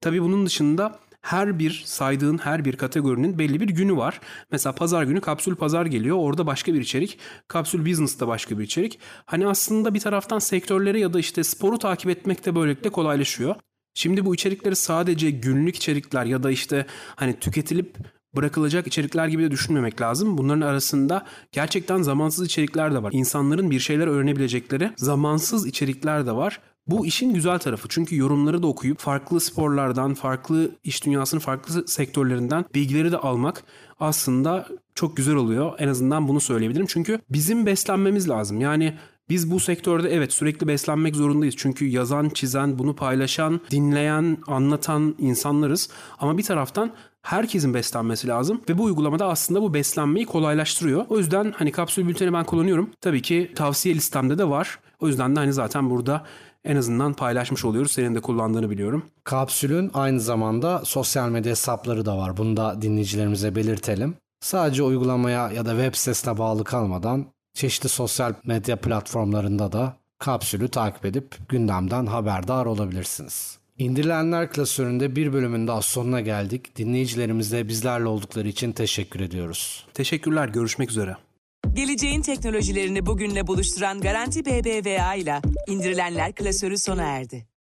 Tabii 0.00 0.22
bunun 0.22 0.46
dışında 0.46 0.98
her 1.20 1.58
bir 1.58 1.82
saydığın 1.86 2.38
her 2.38 2.64
bir 2.64 2.76
kategorinin 2.76 3.38
belli 3.38 3.60
bir 3.60 3.68
günü 3.68 3.96
var. 3.96 4.20
Mesela 4.52 4.74
pazar 4.74 5.02
günü 5.02 5.20
kapsül 5.20 5.54
pazar 5.54 5.86
geliyor. 5.86 6.16
Orada 6.16 6.46
başka 6.46 6.74
bir 6.74 6.80
içerik. 6.80 7.18
Kapsül 7.48 7.86
business'ta 7.86 8.28
başka 8.28 8.58
bir 8.58 8.64
içerik. 8.64 8.98
Hani 9.26 9.46
aslında 9.46 9.94
bir 9.94 10.00
taraftan 10.00 10.38
sektörleri 10.38 11.00
ya 11.00 11.12
da 11.12 11.18
işte 11.18 11.44
sporu 11.44 11.78
takip 11.78 12.10
etmek 12.10 12.46
de 12.46 12.54
böylelikle 12.54 12.90
kolaylaşıyor. 12.90 13.54
Şimdi 13.94 14.24
bu 14.24 14.34
içerikleri 14.34 14.76
sadece 14.76 15.30
günlük 15.30 15.76
içerikler 15.76 16.24
ya 16.24 16.42
da 16.42 16.50
işte 16.50 16.86
hani 17.16 17.38
tüketilip 17.38 17.96
bırakılacak 18.36 18.86
içerikler 18.86 19.28
gibi 19.28 19.42
de 19.42 19.50
düşünmemek 19.50 20.00
lazım. 20.00 20.38
Bunların 20.38 20.60
arasında 20.60 21.26
gerçekten 21.52 22.02
zamansız 22.02 22.46
içerikler 22.46 22.94
de 22.94 23.02
var. 23.02 23.12
İnsanların 23.12 23.70
bir 23.70 23.80
şeyler 23.80 24.06
öğrenebilecekleri 24.06 24.90
zamansız 24.96 25.66
içerikler 25.66 26.26
de 26.26 26.32
var. 26.32 26.60
Bu 26.88 27.06
işin 27.06 27.34
güzel 27.34 27.58
tarafı 27.58 27.88
çünkü 27.88 28.16
yorumları 28.16 28.62
da 28.62 28.66
okuyup 28.66 28.98
farklı 28.98 29.40
sporlardan, 29.40 30.14
farklı 30.14 30.70
iş 30.84 31.04
dünyasının 31.04 31.40
farklı 31.40 31.88
sektörlerinden 31.88 32.64
bilgileri 32.74 33.12
de 33.12 33.16
almak 33.16 33.64
aslında 34.00 34.68
çok 34.94 35.16
güzel 35.16 35.34
oluyor. 35.34 35.72
En 35.78 35.88
azından 35.88 36.28
bunu 36.28 36.40
söyleyebilirim. 36.40 36.86
Çünkü 36.86 37.20
bizim 37.30 37.66
beslenmemiz 37.66 38.28
lazım. 38.28 38.60
Yani 38.60 38.94
biz 39.30 39.50
bu 39.50 39.60
sektörde 39.60 40.08
evet 40.14 40.32
sürekli 40.32 40.68
beslenmek 40.68 41.16
zorundayız. 41.16 41.54
Çünkü 41.58 41.86
yazan, 41.86 42.28
çizen, 42.28 42.78
bunu 42.78 42.96
paylaşan, 42.96 43.60
dinleyen, 43.70 44.38
anlatan 44.46 45.14
insanlarız. 45.18 45.88
Ama 46.18 46.38
bir 46.38 46.42
taraftan 46.42 46.92
herkesin 47.22 47.74
beslenmesi 47.74 48.28
lazım 48.28 48.60
ve 48.68 48.78
bu 48.78 48.82
uygulamada 48.82 49.26
aslında 49.26 49.62
bu 49.62 49.74
beslenmeyi 49.74 50.26
kolaylaştırıyor. 50.26 51.04
O 51.08 51.18
yüzden 51.18 51.54
hani 51.56 51.72
kapsül 51.72 52.08
bülteni 52.08 52.32
ben 52.32 52.44
kullanıyorum. 52.44 52.90
Tabii 53.00 53.22
ki 53.22 53.52
tavsiye 53.54 53.94
listemde 53.94 54.38
de 54.38 54.48
var. 54.48 54.78
O 55.00 55.08
yüzden 55.08 55.36
de 55.36 55.40
hani 55.40 55.52
zaten 55.52 55.90
burada 55.90 56.24
en 56.64 56.76
azından 56.76 57.14
paylaşmış 57.14 57.64
oluyoruz. 57.64 57.92
Senin 57.92 58.14
de 58.14 58.20
kullandığını 58.20 58.70
biliyorum. 58.70 59.02
Kapsülün 59.24 59.90
aynı 59.94 60.20
zamanda 60.20 60.82
sosyal 60.84 61.28
medya 61.28 61.50
hesapları 61.50 62.06
da 62.06 62.18
var. 62.18 62.36
Bunu 62.36 62.56
da 62.56 62.82
dinleyicilerimize 62.82 63.54
belirtelim. 63.54 64.14
Sadece 64.40 64.82
uygulamaya 64.82 65.50
ya 65.50 65.66
da 65.66 65.70
web 65.70 65.94
sitesine 65.94 66.38
bağlı 66.38 66.64
kalmadan 66.64 67.26
çeşitli 67.58 67.88
sosyal 67.88 68.34
medya 68.44 68.76
platformlarında 68.76 69.72
da 69.72 69.96
kapsülü 70.18 70.68
takip 70.68 71.04
edip 71.04 71.36
gündemden 71.48 72.06
haberdar 72.06 72.66
olabilirsiniz. 72.66 73.58
İndirilenler 73.78 74.50
klasöründe 74.50 75.16
bir 75.16 75.32
bölümün 75.32 75.66
daha 75.66 75.82
sonuna 75.82 76.20
geldik. 76.20 76.76
Dinleyicilerimize 76.76 77.68
bizlerle 77.68 78.06
oldukları 78.06 78.48
için 78.48 78.72
teşekkür 78.72 79.20
ediyoruz. 79.20 79.86
Teşekkürler. 79.94 80.48
Görüşmek 80.48 80.90
üzere. 80.90 81.16
Geleceğin 81.74 82.22
teknolojilerini 82.22 83.06
bugünle 83.06 83.46
buluşturan 83.46 84.00
Garanti 84.00 84.44
BBVA 84.44 85.14
ile 85.14 85.40
indirilenler 85.66 86.32
klasörü 86.32 86.78
sona 86.78 87.02
erdi. 87.02 87.46